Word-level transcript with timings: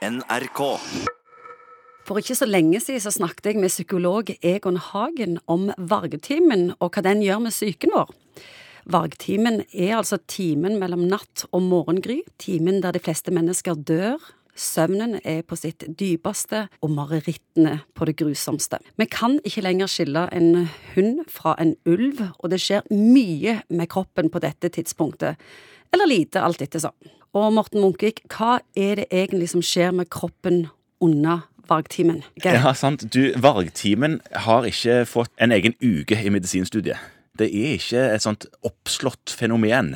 NRK. 0.00 0.60
For 2.08 2.16
ikke 2.16 2.34
så 2.38 2.46
lenge 2.48 2.80
siden 2.80 3.02
så 3.04 3.12
snakket 3.12 3.50
jeg 3.50 3.60
med 3.60 3.68
psykolog 3.68 4.30
Egon 4.40 4.78
Hagen 4.80 5.36
om 5.44 5.68
vargtimen 5.76 6.70
og 6.78 6.94
hva 6.94 7.02
den 7.04 7.20
gjør 7.20 7.42
med 7.44 7.52
psyken 7.52 7.92
vår. 7.92 8.14
Vargtimen 8.90 9.60
er 9.76 9.98
altså 9.98 10.16
timen 10.24 10.78
mellom 10.80 11.04
natt 11.10 11.44
og 11.52 11.66
morgengry, 11.68 12.22
timen 12.40 12.80
der 12.80 12.96
de 12.96 13.04
fleste 13.04 13.34
mennesker 13.34 13.76
dør. 13.76 14.16
Søvnen 14.56 15.18
er 15.20 15.44
på 15.44 15.60
sitt 15.60 15.84
dypeste 16.00 16.64
og 16.80 16.96
marerittene 16.96 17.82
på 17.92 18.08
det 18.08 18.16
grusomste. 18.24 18.80
Vi 18.96 19.04
kan 19.04 19.36
ikke 19.44 19.66
lenger 19.68 19.92
skille 19.92 20.26
en 20.32 20.66
hund 20.94 21.26
fra 21.28 21.54
en 21.60 21.76
ulv, 21.84 22.24
og 22.40 22.50
det 22.50 22.64
skjer 22.64 22.88
mye 22.88 23.60
med 23.68 23.92
kroppen 23.92 24.32
på 24.32 24.40
dette 24.40 24.72
tidspunktet. 24.72 25.36
Eller 25.92 26.08
lite, 26.08 26.40
alt 26.40 26.64
ettersom. 26.64 26.96
Og 27.30 27.52
Morten 27.54 27.78
Munkvik, 27.78 28.24
hva 28.32 28.58
er 28.74 28.98
det 28.98 29.06
egentlig 29.14 29.52
som 29.52 29.62
skjer 29.62 29.92
med 29.94 30.08
kroppen 30.10 30.64
under 30.98 31.44
vargtimen? 31.70 32.24
Ja, 32.42 32.72
sant. 32.74 33.04
Du, 33.14 33.30
Vargtimen 33.38 34.18
har 34.46 34.66
ikke 34.66 35.04
fått 35.06 35.30
en 35.38 35.54
egen 35.54 35.76
uke 35.78 36.18
i 36.18 36.32
medisinstudiet. 36.34 36.98
Det 37.40 37.48
er 37.48 37.76
ikke 37.78 38.02
et 38.14 38.24
sånt 38.24 38.44
oppslått 38.66 39.32
fenomen. 39.32 39.94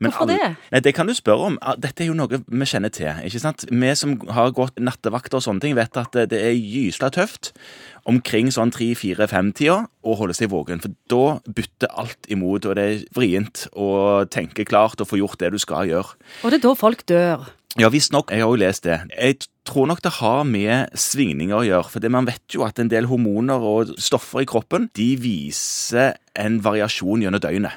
Men 0.00 0.10
Hvorfor 0.10 0.30
det? 0.30 0.38
Nei, 0.72 0.80
Det 0.80 0.94
kan 0.96 1.06
du 1.08 1.14
spørre 1.16 1.50
om. 1.52 1.58
Ah, 1.62 1.76
Dette 1.76 2.04
er 2.04 2.08
jo 2.10 2.16
noe 2.16 2.40
vi 2.40 2.68
kjenner 2.68 2.92
til. 2.94 3.12
ikke 3.24 3.42
sant? 3.42 3.66
Vi 3.70 3.94
som 3.98 4.16
har 4.32 4.54
gått 4.56 4.80
nattevakter 4.80 5.38
og 5.38 5.44
sånne 5.44 5.60
ting, 5.60 5.76
vet 5.76 5.96
at 6.00 6.16
det 6.30 6.40
er 6.40 6.56
gysla 6.56 7.10
tøft 7.12 7.52
omkring 8.06 8.48
sånn 8.54 8.70
tre-fire-fem-tida 8.70 9.80
å 10.06 10.16
holde 10.18 10.34
seg 10.38 10.50
våken. 10.52 10.80
For 10.82 10.94
da 11.10 11.38
bytter 11.46 11.92
alt 11.98 12.28
imot, 12.32 12.66
og 12.66 12.76
det 12.78 12.84
er 12.86 13.04
vrient 13.16 13.66
å 13.74 14.24
tenke 14.30 14.64
klart 14.68 15.00
og 15.02 15.10
få 15.10 15.20
gjort 15.20 15.40
det 15.42 15.52
du 15.52 15.58
skal 15.62 15.88
gjøre. 15.90 16.16
Og 16.44 16.50
det 16.52 16.60
er 16.60 16.66
da 16.68 16.74
folk 16.78 17.06
dør. 17.10 17.46
Ja, 17.76 17.90
visstnok. 17.92 18.30
Jeg 18.32 18.40
har 18.40 18.48
jo 18.48 18.56
lest 18.56 18.86
det. 18.86 18.94
Jeg 19.12 19.36
tror 19.68 19.84
nok 19.90 19.98
det 20.00 20.14
har 20.16 20.46
med 20.48 20.94
svingninger 20.96 21.58
å 21.58 21.66
gjøre. 21.66 21.90
For 21.92 22.08
man 22.08 22.24
vet 22.24 22.54
jo 22.54 22.64
at 22.64 22.80
en 22.80 22.88
del 22.88 23.04
hormoner 23.10 23.60
og 23.60 23.92
stoffer 24.00 24.46
i 24.46 24.48
kroppen 24.48 24.86
de 24.96 25.10
viser 25.20 26.16
en 26.40 26.56
variasjon 26.64 27.26
gjennom 27.26 27.42
døgnet. 27.44 27.76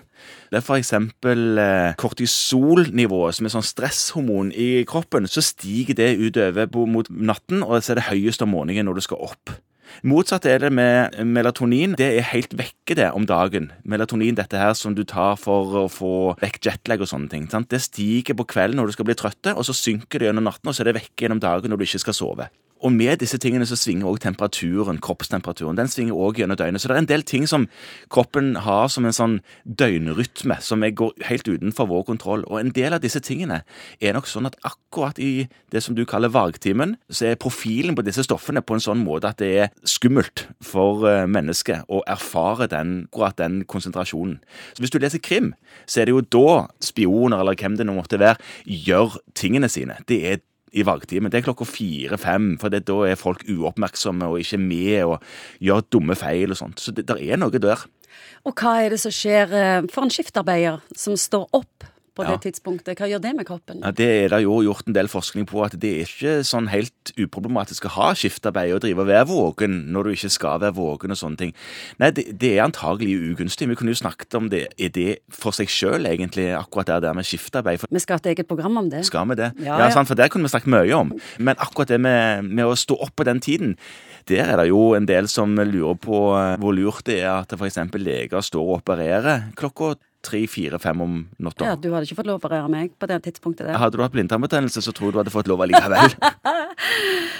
Det 0.50 0.62
er 0.62 0.64
f.eks. 0.64 0.94
Eh, 0.96 1.98
kortisolnivået, 2.00 3.36
som 3.36 3.50
er 3.50 3.54
sånn 3.58 3.68
stresshormon 3.68 4.54
i 4.56 4.86
kroppen. 4.88 5.28
Så 5.28 5.44
stiger 5.44 6.00
det 6.00 6.14
utover 6.16 6.72
mot 6.88 7.12
natten, 7.12 7.60
og 7.68 7.84
så 7.84 7.94
er 7.94 8.00
det 8.00 8.08
høyest 8.08 8.48
om 8.48 8.56
morgenen 8.56 8.88
når 8.88 9.02
du 9.02 9.10
skal 9.10 9.28
opp. 9.28 9.52
Motsatt 10.08 10.46
er 10.50 10.62
det 10.64 10.72
med 10.76 11.18
melatonin. 11.28 11.96
Det 12.00 12.08
er 12.20 12.30
helt 12.32 12.56
vekke 12.58 12.98
det 13.00 13.10
om 13.16 13.26
dagen. 13.30 13.72
Melatonin, 13.84 14.38
dette 14.38 14.60
her 14.60 14.76
som 14.78 14.96
du 14.96 15.04
tar 15.08 15.38
for 15.42 15.84
å 15.84 15.86
få 15.92 16.14
vekk 16.42 16.62
jetlag 16.70 17.04
og 17.04 17.12
sånne 17.12 17.32
ting. 17.32 17.50
Sant? 17.52 17.70
Det 17.72 17.82
stiger 17.84 18.38
på 18.40 18.48
kvelden 18.50 18.80
når 18.80 18.92
du 18.92 18.98
skal 18.98 19.10
bli 19.10 19.18
trøtte, 19.20 19.56
og 19.56 19.68
så 19.68 19.76
synker 19.76 20.22
det 20.22 20.30
gjennom 20.30 20.48
natten, 20.50 20.70
og 20.70 20.76
så 20.76 20.86
er 20.86 20.92
det 20.92 21.00
vekke 21.02 21.26
gjennom 21.26 21.44
dagen 21.44 21.74
når 21.74 21.82
du 21.82 21.88
ikke 21.90 22.04
skal 22.06 22.18
sove. 22.18 22.50
Og 22.80 22.94
med 22.96 23.20
disse 23.20 23.38
tingene 23.42 23.68
så 23.68 23.76
svinger 23.80 24.08
også 24.08 24.24
temperaturen, 24.28 25.02
kroppstemperaturen. 25.04 25.78
Den 25.78 25.92
svinger 25.92 26.16
også 26.16 26.42
gjennom 26.42 26.58
døgnet. 26.60 26.82
Så 26.82 26.88
det 26.88 26.96
er 26.96 27.04
en 27.04 27.10
del 27.10 27.24
ting 27.28 27.48
som 27.50 27.68
kroppen 28.12 28.54
har 28.64 28.88
som 28.92 29.06
en 29.06 29.16
sånn 29.16 29.38
døgnrytme, 29.66 30.60
som 30.64 30.84
går 30.84 31.28
helt 31.28 31.48
utenfor 31.48 31.90
vår 31.92 32.06
kontroll. 32.08 32.46
Og 32.48 32.62
en 32.62 32.72
del 32.76 32.96
av 32.96 33.04
disse 33.04 33.20
tingene 33.24 33.62
er 34.00 34.16
nok 34.16 34.30
sånn 34.32 34.48
at 34.50 34.58
akkurat 34.68 35.20
i 35.20 35.50
det 35.74 35.84
som 35.84 35.98
du 35.98 36.06
kaller 36.10 36.32
vargtimen, 36.34 36.96
så 37.12 37.32
er 37.32 37.42
profilen 37.42 37.98
på 37.98 38.06
disse 38.08 38.24
stoffene 38.26 38.64
på 38.64 38.78
en 38.78 38.84
sånn 38.84 39.04
måte 39.04 39.34
at 39.34 39.42
det 39.44 39.52
er 39.66 39.74
skummelt 39.88 40.48
for 40.64 41.06
eh, 41.10 41.28
mennesket 41.30 41.90
å 41.92 42.02
erfare 42.10 42.70
den, 42.72 43.04
akkurat 43.10 43.40
den 43.42 43.64
konsentrasjonen. 43.70 44.40
Så 44.74 44.84
hvis 44.84 44.94
du 44.94 45.00
leser 45.02 45.22
krim, 45.24 45.54
så 45.86 46.02
er 46.02 46.10
det 46.10 46.16
jo 46.16 46.26
da 46.40 46.68
spioner, 46.84 47.42
eller 47.42 47.60
hvem 47.60 47.78
det 47.80 47.88
nå 47.88 47.98
måtte 47.98 48.22
være, 48.22 48.40
gjør 48.66 49.20
tingene 49.38 49.70
sine. 49.72 50.00
Det 50.08 50.20
er 50.30 50.44
i 50.72 50.86
valgtimen. 50.86 51.32
Det 51.32 51.42
er 51.42 51.48
klokka 51.48 51.68
fire-fem, 51.68 52.52
for 52.62 52.74
det, 52.74 52.86
da 52.90 52.98
er 53.08 53.20
folk 53.20 53.46
uoppmerksomme 53.50 54.30
og 54.30 54.42
ikke 54.44 54.62
med 54.62 55.06
og 55.06 55.18
gjør 55.64 55.86
dumme 55.94 56.18
feil 56.20 56.56
og 56.56 56.60
sånt. 56.62 56.84
Så 56.84 56.94
det 56.96 57.08
er 57.10 57.40
noe 57.40 57.62
der. 57.62 57.86
Og 58.48 58.56
hva 58.56 58.80
er 58.84 58.94
det 58.94 59.02
som 59.02 59.14
skjer 59.14 59.56
eh, 59.56 59.88
for 59.92 60.06
en 60.06 60.14
skiftarbeider 60.14 60.84
som 60.98 61.18
står 61.20 61.50
opp 61.58 61.88
på 62.20 62.26
Ja. 62.28 62.36
det 62.36 62.42
tidspunktet? 62.46 63.00
Hva 63.00 63.08
gjør 63.08 63.22
det 63.24 63.32
med 63.40 63.48
kroppen? 63.48 63.80
Ja, 63.82 63.92
det 63.96 64.10
er 64.26 64.30
det 64.36 64.42
jo 64.44 64.60
gjort 64.66 64.88
en 64.88 64.94
del 64.98 65.08
forskning 65.08 65.48
på, 65.48 65.64
at 65.66 65.78
det 65.80 65.92
er 65.96 66.06
ikke 66.06 66.34
sånn 66.44 66.68
helt 66.70 67.14
uproblematisk 67.18 67.88
å 67.88 67.94
ha 67.96 68.10
skiftarbeid 68.14 68.74
og 68.76 68.82
drive 68.84 69.00
og 69.06 69.08
være 69.08 69.28
våken 69.32 69.78
når 69.94 70.04
du 70.04 70.10
ikke 70.18 70.30
skal 70.36 70.60
være 70.60 70.76
våken 70.76 71.16
og 71.16 71.20
sånne 71.22 71.38
ting. 71.40 71.54
Nei, 72.00 72.12
det, 72.12 72.28
det 72.38 72.52
er 72.58 72.66
antagelig 72.68 73.16
ugunstig. 73.32 73.70
Vi 73.72 73.76
kunne 73.80 73.96
jo 73.96 74.02
snakket 74.04 74.36
om 74.36 74.50
det. 74.52 74.68
Er 74.78 74.92
det 74.94 75.20
for 75.32 75.56
seg 75.56 75.72
sjøl, 75.72 76.06
egentlig, 76.06 76.50
akkurat 76.58 76.92
det 76.92 77.02
der 77.08 77.14
med 77.18 77.26
skiftarbeid? 77.26 77.80
For 77.80 77.88
Vi 77.90 78.00
skal 78.04 78.20
ha 78.20 78.24
et 78.26 78.32
eget 78.36 78.48
program 78.52 78.78
om 78.84 78.90
det. 78.92 79.06
skal 79.08 79.26
vi 79.32 79.36
det? 79.40 79.54
Ja, 79.64 79.78
Ja, 79.80 79.90
ja. 79.90 80.04
For 80.04 80.16
det 80.20 80.30
kunne 80.32 80.44
vi 80.44 80.50
snakket 80.54 80.68
mye 80.76 80.94
om. 80.98 81.14
Men 81.40 81.56
akkurat 81.56 81.88
det 81.88 82.00
med, 82.02 82.44
med 82.46 82.66
å 82.66 82.76
stå 82.76 82.98
opp 83.00 83.16
på 83.16 83.24
den 83.26 83.40
tiden, 83.40 83.78
der 84.28 84.44
er 84.46 84.58
det 84.58 84.68
jo 84.70 84.94
en 84.94 85.06
del 85.08 85.28
som 85.32 85.56
lurer 85.56 85.96
på 85.98 86.20
hvor 86.60 86.74
lurt 86.76 87.04
det 87.06 87.22
er 87.24 87.40
at 87.42 87.54
f.eks. 87.54 87.78
leger 87.96 88.42
står 88.42 88.60
og 88.62 88.82
opererer 88.84 89.52
klokka 89.56 89.96
tre, 90.22 90.42
fire, 90.52 90.80
fem 90.80 91.02
om 91.02 91.14
natta. 91.40 91.66
Ja, 91.66 91.76
Du 91.80 91.90
hadde 91.94 92.06
ikke 92.08 92.18
fått 92.20 92.28
lov 92.28 92.40
å 92.40 92.44
operere 92.44 92.70
meg 92.70 92.92
på 93.00 93.08
det 93.08 93.22
tidspunktet. 93.24 93.66
der. 93.68 93.78
Hadde 93.80 93.98
du 93.98 94.04
hatt 94.04 94.12
blindtarmbetennelse, 94.12 94.82
så 94.84 94.92
tror 94.92 95.10
jeg 95.10 95.14
du 95.14 95.20
hadde 95.24 95.32
fått 95.36 95.48
lov 95.48 95.60
allikevel. 95.66 96.16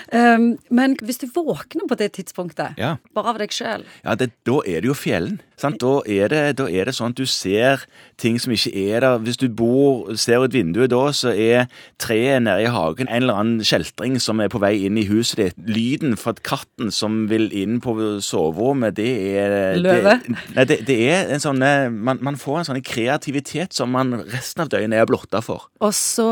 Um, 0.10 0.56
men 0.74 0.96
hvis 1.06 1.20
du 1.22 1.28
våkner 1.36 1.86
på 1.88 1.96
det 2.00 2.08
tidspunktet, 2.18 2.74
Ja. 2.82 2.96
bare 3.14 3.30
av 3.30 3.38
deg 3.38 3.52
sjøl 3.54 3.84
Ja, 4.04 4.16
det, 4.16 4.32
Da 4.44 4.58
er 4.66 4.82
det 4.82 4.90
jo 4.90 4.96
fjellen. 4.98 5.40
Sant? 5.60 5.82
Da, 5.84 6.00
er 6.08 6.32
det, 6.32 6.44
da 6.60 6.68
er 6.72 6.88
det 6.88 6.96
sånn 6.96 7.12
at 7.14 7.20
du 7.20 7.28
ser 7.28 7.84
ting 8.20 8.38
som 8.40 8.54
ikke 8.56 8.72
er 8.72 9.04
der. 9.04 9.20
Hvis 9.24 9.40
du 9.40 9.48
bor, 9.52 10.08
ser 10.20 10.44
ut 10.46 10.56
vinduet 10.56 10.92
da, 10.94 11.02
så 11.16 11.34
er 11.34 11.68
treet 12.02 12.44
nede 12.46 12.64
i 12.64 12.72
hagen 12.72 13.10
en 13.10 13.24
eller 13.24 13.42
annen 13.42 13.66
kjeltring 13.66 14.18
som 14.24 14.40
er 14.40 14.52
på 14.52 14.62
vei 14.64 14.76
inn 14.88 15.00
i 15.00 15.08
huset 15.10 15.42
ditt. 15.42 15.60
Lyden 15.68 16.16
fra 16.20 16.34
katten 16.40 16.94
som 16.96 17.26
vil 17.32 17.50
inn 17.56 17.80
på 17.84 17.96
soverommet, 18.24 18.96
det 19.00 19.12
er 19.36 19.80
Løve? 19.80 20.16
Det, 20.24 20.38
nei, 20.56 20.66
det, 20.70 20.80
det 20.88 20.98
er 21.10 21.34
en 21.36 21.44
sånn 21.44 21.64
eh, 21.66 21.90
man, 21.92 22.22
man 22.26 22.40
får 22.40 22.62
en 22.62 22.70
sånn 22.72 22.84
kreativitet 22.86 23.76
som 23.76 23.92
man 23.96 24.16
resten 24.32 24.64
av 24.64 24.72
døgnet 24.72 25.02
er 25.02 25.10
blotta 25.10 25.44
for. 25.44 25.68
Og 25.84 25.94
så 25.96 26.30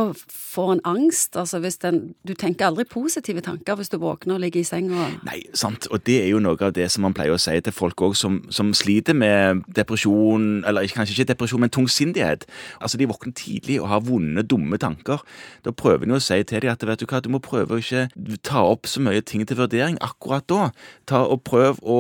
får 0.58 0.78
en 0.78 0.84
angst. 0.88 1.36
altså 1.38 1.60
hvis 1.60 1.78
den, 1.84 2.16
Du 2.28 2.34
tenker 2.34 2.70
aldri 2.70 2.86
positive 2.90 3.42
tanker 3.42 3.76
hvis 3.76 3.92
du 3.92 3.98
våkner 4.02 4.38
og 4.38 4.44
ligger 4.46 4.62
i 4.62 4.68
senga. 4.68 5.10
Nei, 5.28 5.42
sant. 5.54 5.90
Og 5.92 6.04
det 6.08 6.22
er 6.24 6.32
jo 6.32 6.42
noe 6.44 6.58
av 6.62 6.74
det 6.74 6.90
som 6.92 7.06
man 7.06 7.16
pleier 7.18 7.36
å 7.36 7.42
si 7.42 7.56
til 7.62 7.76
folk 7.76 8.02
òg 8.02 8.16
som, 8.18 8.40
som 8.54 8.74
sliter 8.78 9.17
med 9.18 9.64
depresjon, 9.76 10.48
eller 10.68 10.88
kanskje 10.94 11.18
ikke 11.18 11.32
depresjon, 11.34 11.64
men 11.64 11.74
tungsindighet. 11.74 12.48
Altså, 12.82 13.00
de 13.00 13.10
våkner 13.10 13.36
tidlig 13.38 13.80
og 13.82 13.90
har 13.92 14.06
vonde, 14.08 14.46
dumme 14.48 14.80
tanker. 14.82 15.24
Da 15.66 15.74
prøver 15.76 16.08
en 16.08 16.16
jo 16.16 16.22
å 16.22 16.24
si 16.24 16.40
til 16.48 16.64
dem 16.64 16.74
at 16.74 16.86
vet 16.88 17.02
du 17.02 17.08
hva, 17.10 17.22
du 17.24 17.32
må 17.34 17.42
prøve 17.44 17.78
å 17.78 17.82
ikke 17.82 18.08
ta 18.46 18.64
opp 18.66 18.90
så 18.90 19.04
mye 19.04 19.24
ting 19.26 19.46
til 19.48 19.60
vurdering 19.60 20.00
akkurat 20.06 20.48
da. 20.50 20.72
Ta 21.10 21.26
og 21.26 21.44
Prøv 21.48 21.78
å 21.88 22.00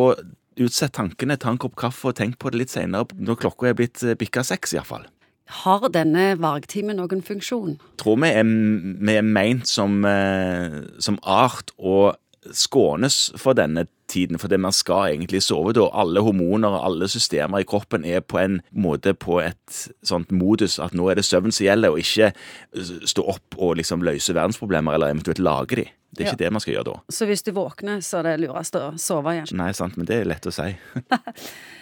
utsette 0.59 0.97
tankene, 0.97 1.38
ta 1.39 1.53
en 1.53 1.61
kopp 1.61 1.77
kaffe 1.79 2.09
og 2.09 2.17
tenk 2.17 2.39
på 2.41 2.51
det 2.51 2.63
litt 2.63 2.73
seinere, 2.73 3.07
når 3.16 3.39
klokka 3.44 3.69
er 3.69 3.77
blitt 3.77 4.03
eh, 4.03 4.17
bikka 4.17 4.44
seks 4.47 4.73
iallfall. 4.75 5.06
Har 5.63 5.85
denne 5.94 6.33
vargtimen 6.41 6.97
noen 7.00 7.22
funksjon? 7.23 7.77
tror 8.01 8.17
vi 8.19 8.31
er, 8.35 8.47
vi 9.00 9.13
er 9.16 9.23
meint 9.23 9.69
som, 9.69 10.01
eh, 10.06 10.81
som 11.00 11.19
art 11.23 11.72
å 11.77 12.16
skånes 12.51 13.31
for 13.39 13.56
denne 13.57 13.88
tiden, 14.17 14.41
fordi 14.41 14.59
man 14.61 14.75
skal 14.75 15.13
egentlig 15.13 15.44
sove 15.45 15.75
da. 15.78 15.88
Alle 15.94 16.23
hormoner 16.25 16.73
og 16.73 16.85
alle 16.89 17.09
systemer 17.11 17.63
i 17.63 17.67
kroppen 17.67 18.05
er 18.07 18.25
på 18.25 18.41
en 18.41 18.59
måte 18.73 19.13
på 19.17 19.39
et 19.44 19.83
sånt 20.05 20.33
modus 20.35 20.79
at 20.83 20.97
nå 20.97 21.09
er 21.11 21.22
det 21.22 21.28
søvn 21.28 21.53
som 21.53 21.67
gjelder, 21.67 21.94
og 21.94 22.01
ikke 22.01 22.33
stå 23.07 23.27
opp 23.35 23.57
og 23.57 23.77
liksom 23.81 24.06
løse 24.06 24.35
verdensproblemer, 24.35 24.97
eller 24.97 25.13
eventuelt 25.13 25.44
lage 25.44 25.81
de. 25.81 25.88
Det 26.17 26.23
er 26.23 26.31
ikke 26.31 26.44
det 26.45 26.53
man 26.56 26.63
skal 26.63 26.77
gjøre 26.77 26.88
da. 26.88 27.00
Så 27.13 27.27
hvis 27.29 27.44
du 27.45 27.51
våkner, 27.53 28.00
så 28.06 28.22
er 28.22 28.31
det 28.31 28.38
lurest 28.45 28.77
å 28.79 28.85
sove 29.01 29.35
igjen. 29.35 29.51
Nei, 29.59 29.73
sant, 29.77 30.00
men 30.00 30.07
det 30.09 30.22
er 30.22 30.29
lett 30.31 30.47
å 30.50 30.53
si. 30.56 30.72